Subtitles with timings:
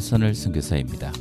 [0.00, 1.12] 최선을 선교사입니다.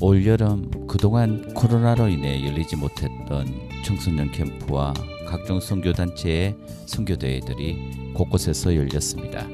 [0.00, 3.46] 올 여름 그동안 코로나로 인해 열리지 못했던
[3.84, 4.92] 청소년 캠프와
[5.24, 9.46] 각종 선교단체의 선교대회들이 곳곳에서 열렸습니다.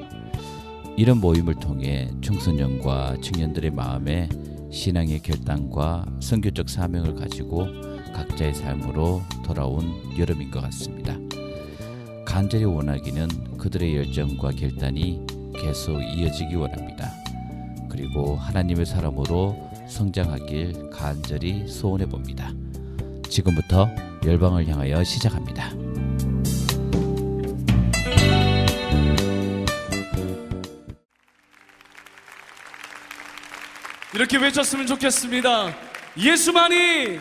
[0.96, 4.30] 이런 모임을 통해 청소년과 청년들의 마음에
[4.70, 7.66] 신앙의 결단과 선교적 사명을 가지고
[8.14, 11.18] 각자의 삶으로 돌아온 여름인 것 같습니다.
[12.24, 15.20] 간절히 원하기는 그들의 열정과 결단이
[15.54, 17.21] 계속 이어지기 원합니다.
[17.92, 22.50] 그리고 하나님의 사람으로 성장하길 간절히 소원해 봅니다.
[23.28, 23.90] 지금부터
[24.24, 25.70] 열방을 향하여 시작합니다.
[34.14, 35.74] 이렇게 외쳤으면 좋겠습니다.
[36.16, 37.20] 예수만이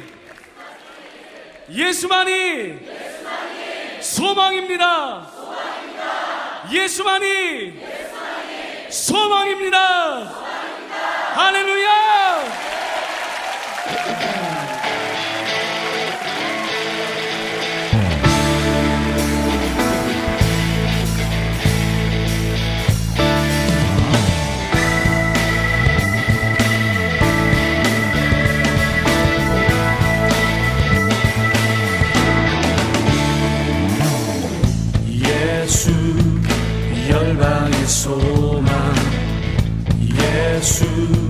[1.69, 2.79] 예수만이
[3.99, 5.27] 소망입니다.
[6.71, 7.73] 예수만이
[8.89, 10.50] 소망입니다.
[11.33, 11.91] 할렐루야!
[37.11, 38.93] 열방의 소망
[39.99, 41.20] 예수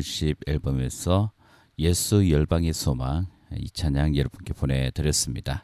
[0.00, 1.30] 월십 앨범에서
[1.78, 5.62] 예수 열방의 소망 이 찬양 여러분께 보내드렸습니다.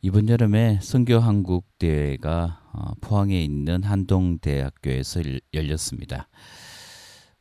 [0.00, 6.28] 이번 여름에 선교 한국 대회가 어, 포항에 있는 한동대학교에서 열- 열렸습니다.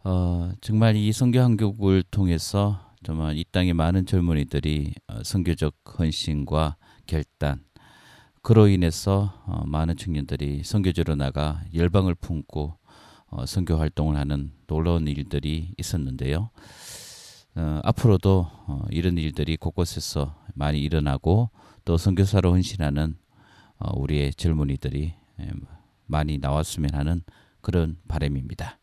[0.03, 6.75] 어, 정말 이 선교 한국을 통해서 정말 이 땅의 많은 젊은이들이 어, 선교적 헌신과
[7.07, 7.63] 결단
[8.41, 12.77] 그로 인해서 어, 많은 청년들이 선교지로 나가 열방을 품고
[13.35, 16.51] 어, 선교 활동을 하는 놀라운 일들이 있었는데요.
[17.55, 21.49] 어, 앞으로도 어, 이런 일들이 곳곳에서 많이 일어나고
[21.83, 23.15] 또 선교사로 헌신하는
[23.79, 25.49] 어, 우리의 젊은이들이 에,
[26.05, 27.23] 많이 나왔으면 하는
[27.61, 28.77] 그런 바람입니다.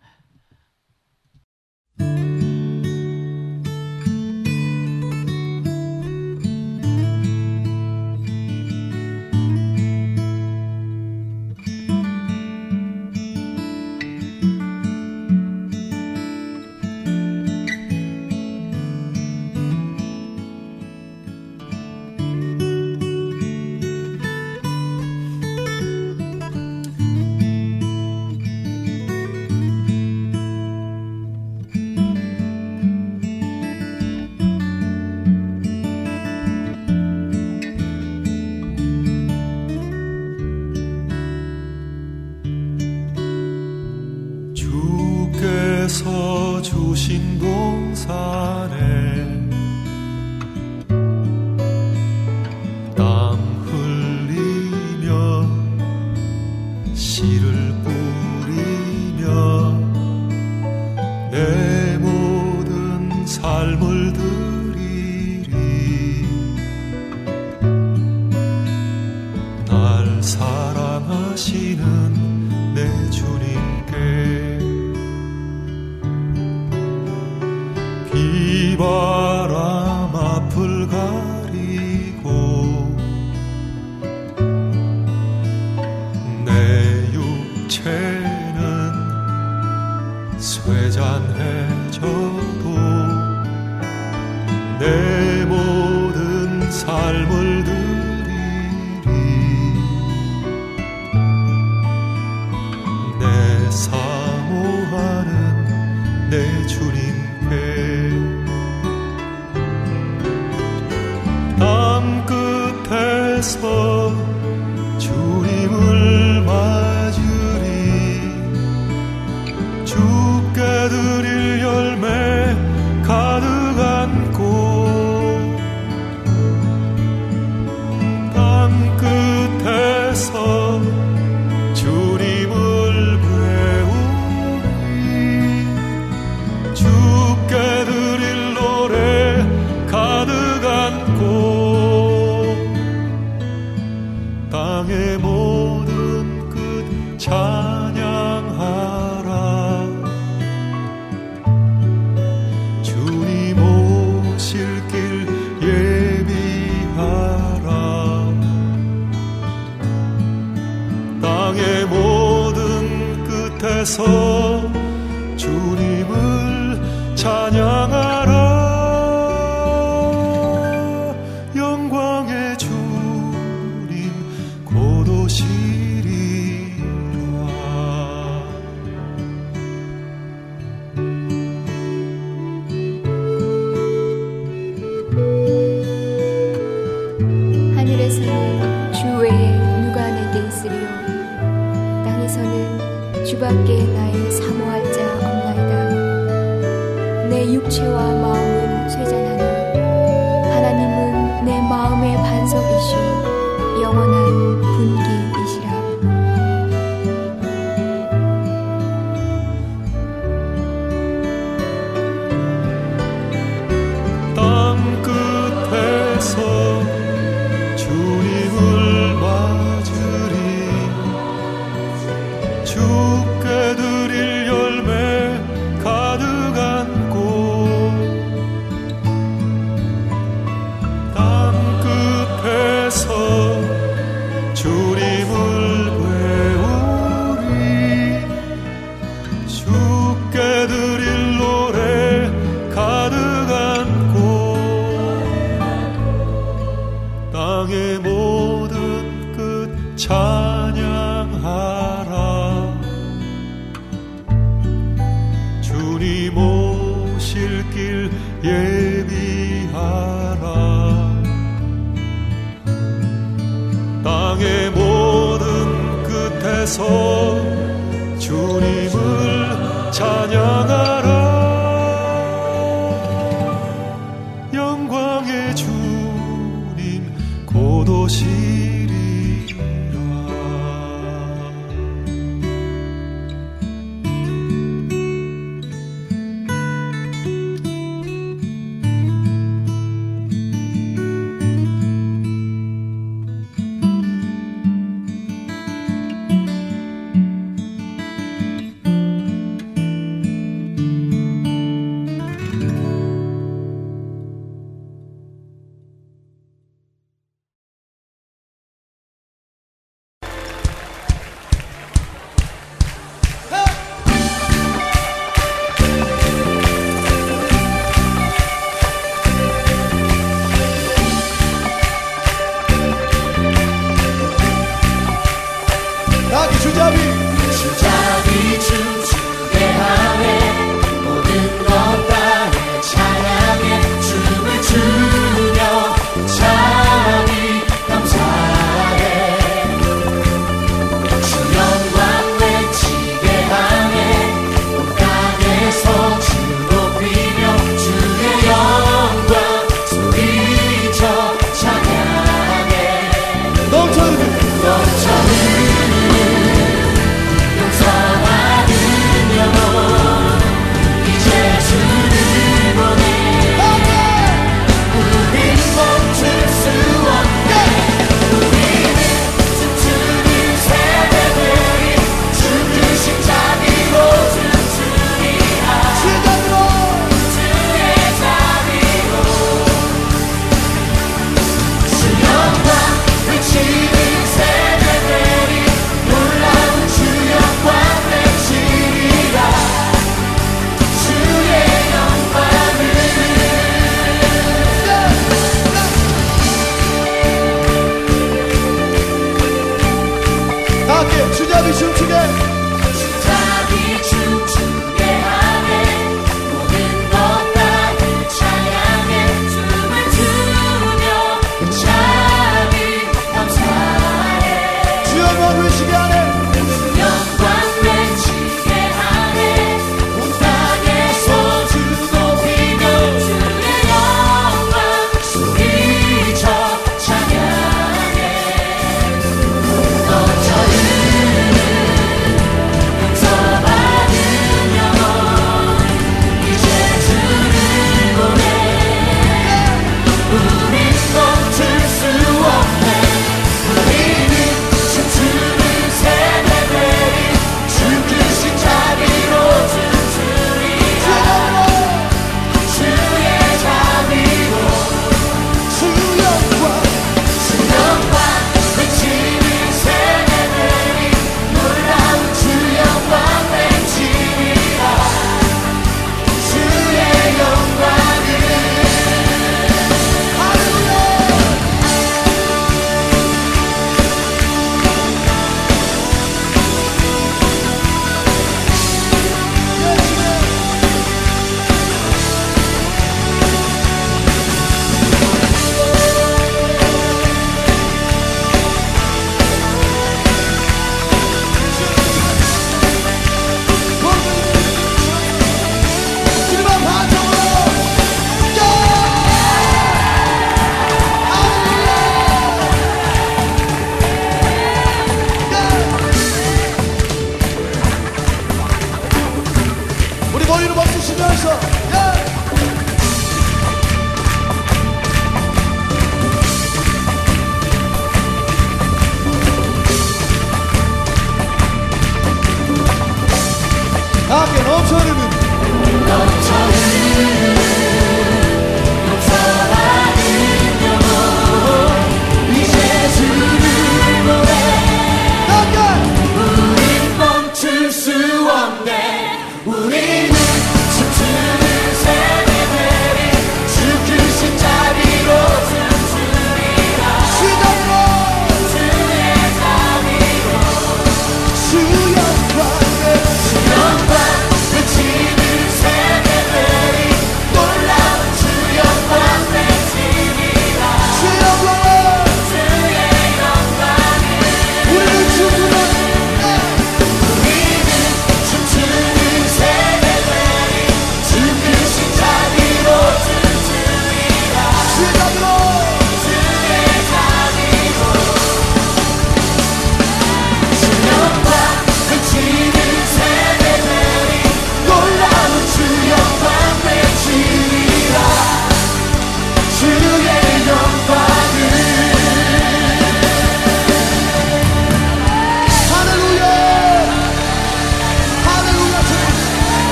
[90.40, 92.00] 쇠잔해져도
[94.78, 97.69] 내 모든 삶을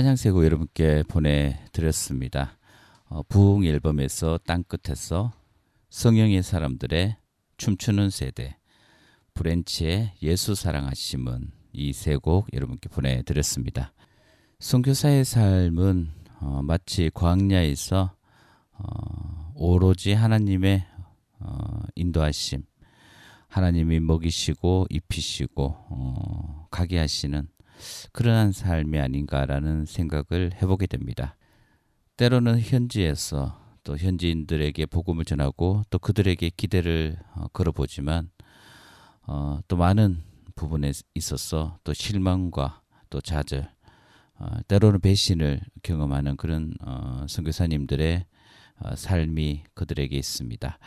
[0.00, 2.56] 찬양 세 곡 여러분께 보내드렸습니다.
[3.10, 5.30] 어, 부흥 앨범에서 땅끝에서
[5.90, 7.18] 성령의 사람들의
[7.58, 8.56] 춤추는 세대
[9.34, 13.92] 브랜치의 예수 사랑하심은 이 세 곡 여러분께 보내드렸습니다.
[14.60, 16.08] 선교사의 삶은
[16.40, 18.14] 어, 마치 광야에서
[18.72, 20.82] 어, 오로지 하나님의
[21.40, 22.62] 어, 인도하심,
[23.48, 27.46] 하나님이 먹이시고 입히시고 어, 가게 하시는
[28.12, 31.36] 그러한 삶이 아닌가라는 생각을 해보게 됩니다.
[32.16, 38.30] 때로는 현지에서 또 현지인들에게 복음을 전하고 또 그들에게 기대를 어, 걸어보지만
[39.26, 40.22] 어, 또 많은
[40.54, 43.70] 부분에 있어서 또 실망과 또 좌절,
[44.34, 48.26] 어, 때로는 배신을 경험하는 그런 어, 선교사님들의
[48.80, 50.78] 어, 삶이 그들에게 있습니다.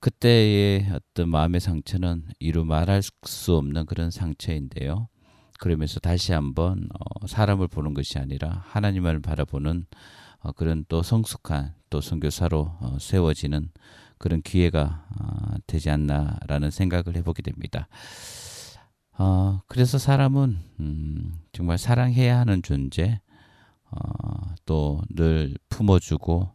[0.00, 5.08] 그때의 어떤 마음의 상처는 이루 말할 수 없는 그런 상처인데요.
[5.58, 9.86] 그러면서 다시 한번 어, 사람을 보는 것이 아니라 하나님을 바라보는
[10.40, 13.70] 어, 그런 또 성숙한 또 선교사로 어, 세워지는
[14.18, 17.88] 그런 기회가 어, 되지 않나라는 생각을 해보게 됩니다.
[19.18, 23.20] 어, 그래서 사람은 음, 정말 사랑해야 하는 존재,
[23.90, 26.52] 어, 또 늘 품어주고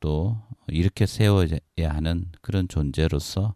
[0.00, 0.36] 또
[0.68, 3.54] 이렇게 세워야 하는 그런 존재로서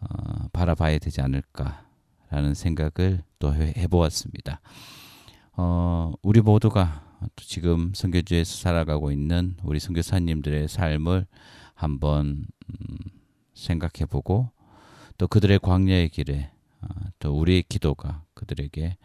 [0.00, 1.84] 어, 바라봐야 되지 않을까
[2.30, 4.60] 라는 생각을 또 해, 해보았습니다.
[5.52, 7.04] 어, 우리 모두가
[7.36, 11.26] 지금 선교주에서 살아가고 있는 우리 선교사님들의 삶을
[11.74, 12.96] 한번 음,
[13.54, 14.50] 생각해보고
[15.18, 16.88] 또 그들의 광야의 길에 어,
[17.18, 18.96] 또 우리의 기도가 그들에게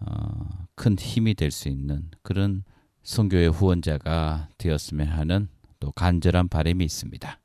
[0.00, 2.62] 어, 큰 힘이 될 수 있는 그런
[3.02, 5.48] 선교의 후원자가 되었으면 하는
[5.80, 7.40] 또 간절한 바람이 있습니다.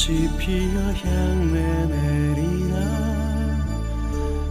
[0.00, 2.74] 꽃이 피어 향내 내리나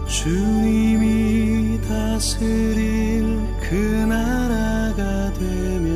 [0.05, 3.25] 주님이 다스릴
[3.59, 3.73] 그
[4.07, 5.88] 나라가 되면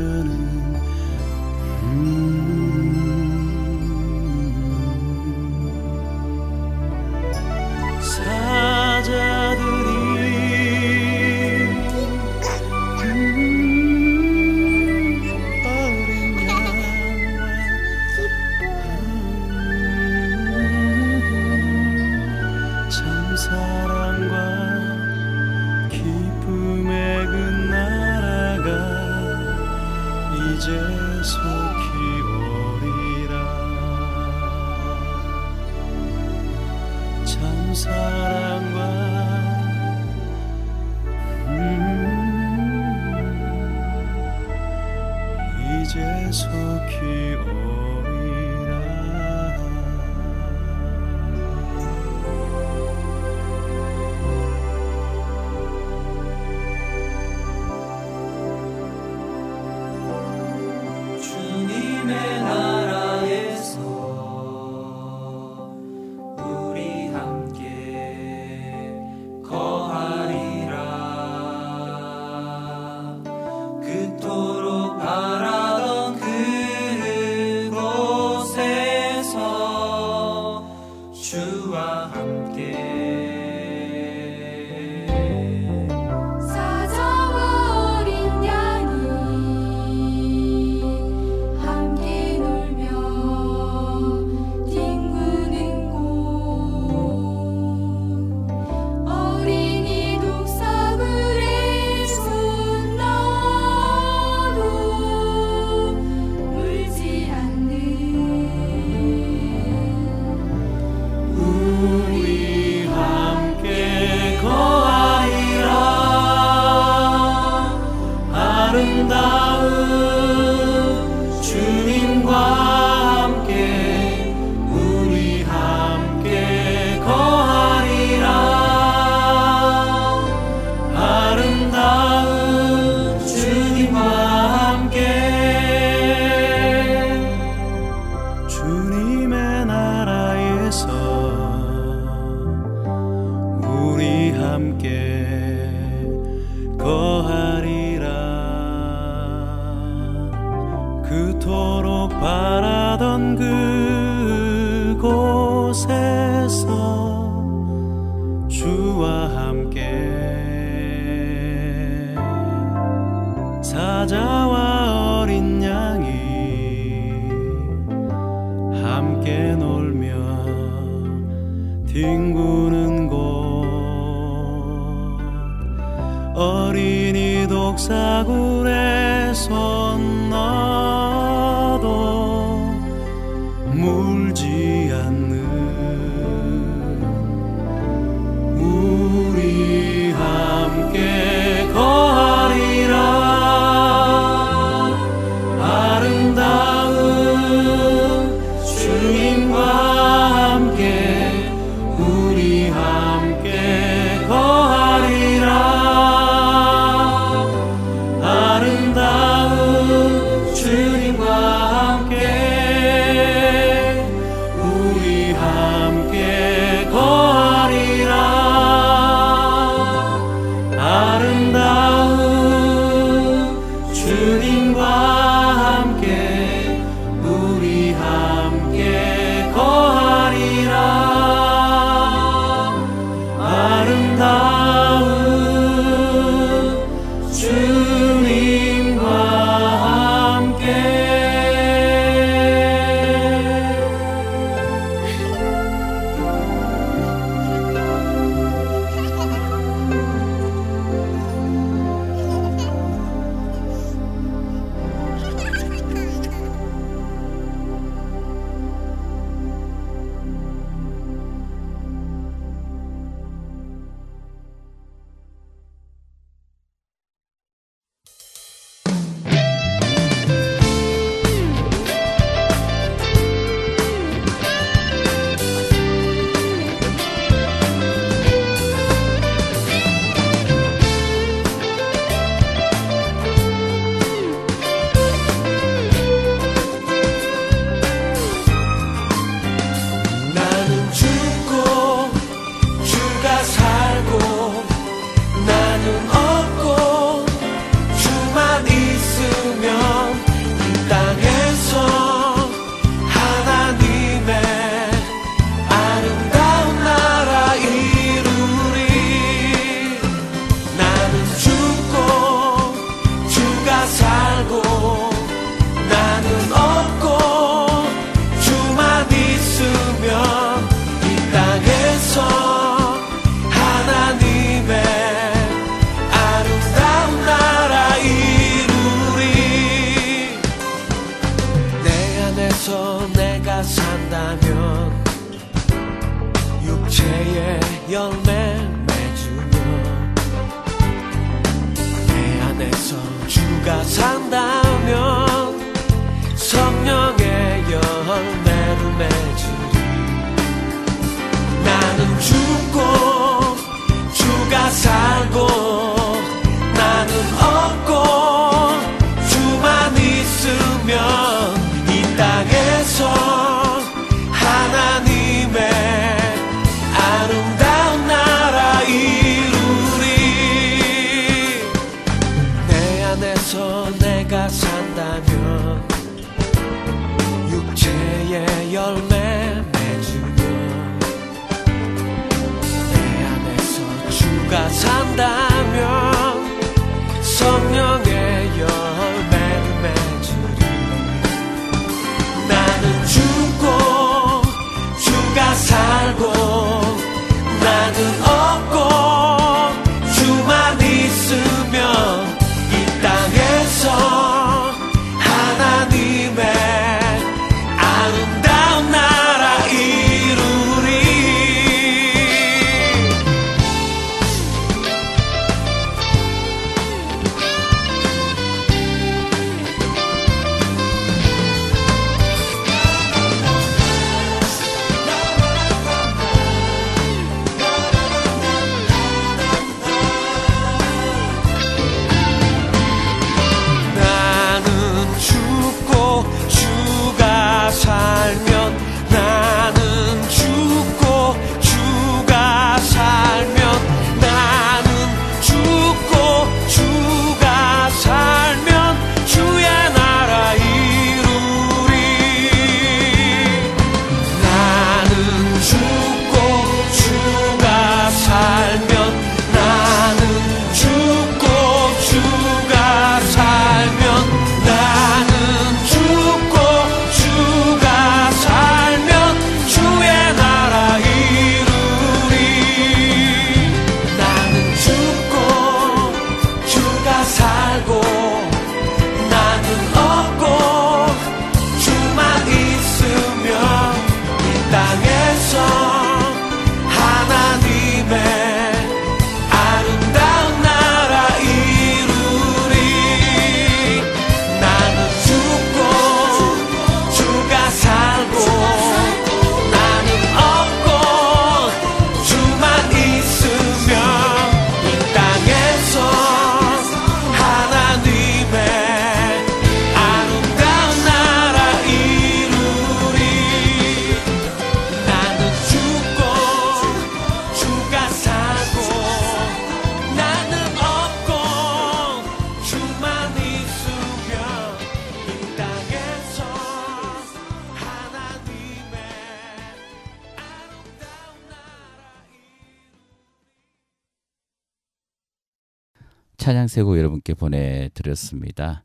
[536.74, 538.84] 세곡 여러분께 보내드렸습니다.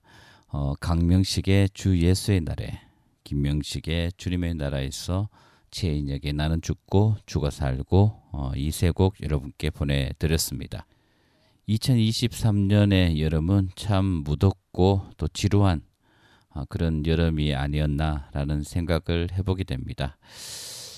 [0.48, 2.82] 어, 강명식의 주 예수의 날에
[3.24, 5.30] 김명식의 주님의 나라에서
[5.70, 10.84] 최인혁의 나는 죽고 주가 살고 어, 이세곡 여러분께 보내드렸습니다.
[11.66, 15.80] 2023년의 여름은 참 무덥고 또 지루한
[16.50, 20.18] 어, 그런 여름이 아니었나라는 생각을 해보게 됩니다.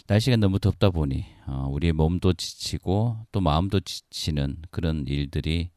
[0.09, 5.71] 날씨가 너무 덥다 보니 어, 우리의 몸도 지치고 또 마음도 지치는 그런 일들이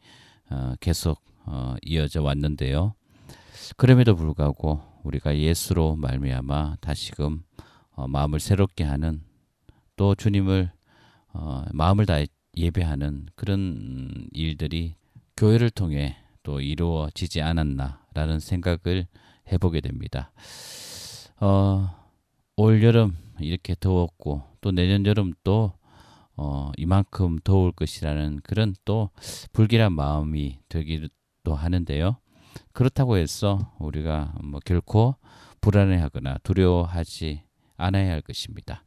[0.50, 2.96] 어, 계속 어, 이어져 왔는데요.
[3.78, 7.44] 그럼에도 불구하고 우리가 예수로 말미암아 다시금
[7.92, 9.22] 어, 마음을 새롭게 하는
[9.96, 10.72] 또 주님을
[11.34, 14.96] 어, 마음을 다해 예배하는 그런 일들이
[15.38, 19.08] 교회를 통해 또 이루어지지 않았나라는 생각을
[19.52, 20.32] 해보게 됩니다.
[21.40, 21.90] 어,
[22.56, 25.74] 올 여름 이렇게 더웠고 또 내년 여름 또
[26.36, 29.10] 어, 이만큼 더울 것이라는 그런 또
[29.54, 32.18] 불길한 마음이 들기도 하는데요.
[32.72, 35.16] 그렇다고 해서 우리가 뭐 결코
[35.62, 37.44] 불안해하거나 두려워하지
[37.78, 38.84] 않아야 할 것입니다.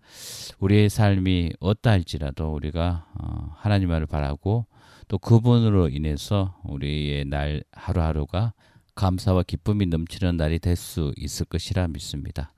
[0.58, 4.66] 우리의 삶이 어떠할지라도 우리가 어, 하나님을 바라고
[5.08, 8.52] 또 그분으로 인해서 우리의 날 하루하루가
[8.94, 12.52] 감사와 기쁨이 넘치는 날이 될 수 있을 것이라 믿습니다.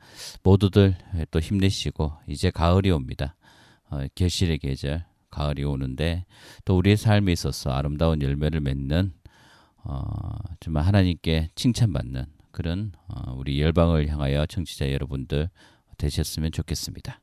[0.44, 0.96] 모두들
[1.30, 3.34] 또 힘내시고 이제 가을이 옵니다.
[3.90, 6.24] 어, 결실의 계절 가을이 오는데
[6.64, 9.12] 또 우리의 삶에 있어서 아름다운 열매를 맺는
[9.84, 10.02] 어,
[10.60, 15.48] 정말 하나님께 칭찬받는 그런 어, 우리 열방을 향하여 청취자 여러분들
[15.96, 17.20] 되셨으면 좋겠습니다.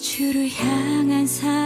[0.00, 1.59] 주를 향한 삶.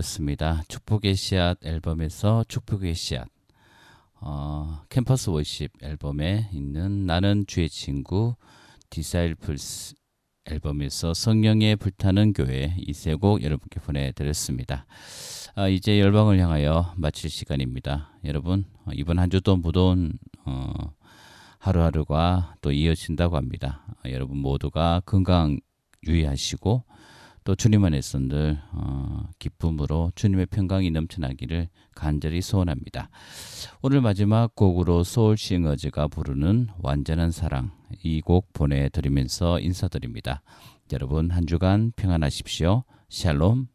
[0.00, 0.62] 들려드렸습니다.
[0.68, 3.28] 축복의 씨앗 앨범에서 축복의 씨앗
[4.20, 8.34] 어, 캠퍼스 월십 앨범에 있는 나는 주의 친구
[8.90, 9.94] 디사이플스
[10.46, 14.86] 앨범에서 성령의 불타는 교회 이세곡 여러분께 보내드렸습니다.
[15.54, 18.12] 아, 이제 열방을 향하여 마칠 시간입니다.
[18.24, 20.12] 여러분 어, 이번 한 주도 무더운
[20.44, 20.72] 어,
[21.58, 23.84] 하루하루가 또 이어진다고 합니다.
[24.04, 25.60] 어, 여러분 모두가 건강
[26.06, 26.84] 유의하시고
[27.50, 33.10] 또 주님 안에선들 어, 기쁨으로 주님의 평강이 넘쳐나기를 간절히 소원합니다.
[33.82, 37.72] 오늘 마지막 곡으로 소울 싱어즈가 부르는 완전한 사랑
[38.04, 40.42] 이 곡 보내드리면서 인사드립니다.
[40.92, 42.84] 여러분 한 주간 평안하십시오.
[43.08, 43.66] 샬롬.